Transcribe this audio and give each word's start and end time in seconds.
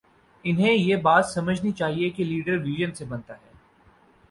انہیں 0.45 0.73
یہ 0.73 0.95
بات 0.95 1.25
سمجھنی 1.25 1.71
چاہیے 1.71 2.09
کہ 2.09 2.23
لیڈر 2.23 2.57
وژن 2.57 2.93
سے 2.93 3.05
بنتا 3.05 3.33
ہے۔ 3.33 3.49